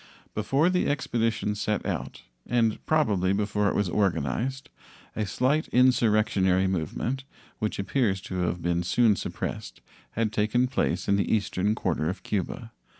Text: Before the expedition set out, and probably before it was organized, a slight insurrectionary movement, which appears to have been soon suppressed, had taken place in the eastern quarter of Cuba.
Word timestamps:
Before 0.33 0.71
the 0.71 0.87
expedition 0.89 1.53
set 1.53 1.85
out, 1.85 2.23
and 2.47 2.83
probably 2.87 3.33
before 3.33 3.69
it 3.69 3.75
was 3.75 3.87
organized, 3.87 4.71
a 5.15 5.27
slight 5.27 5.67
insurrectionary 5.67 6.65
movement, 6.65 7.23
which 7.59 7.77
appears 7.77 8.19
to 8.21 8.39
have 8.39 8.63
been 8.63 8.81
soon 8.81 9.15
suppressed, 9.15 9.79
had 10.13 10.33
taken 10.33 10.65
place 10.65 11.07
in 11.07 11.17
the 11.17 11.31
eastern 11.31 11.75
quarter 11.75 12.09
of 12.09 12.23
Cuba. 12.23 12.71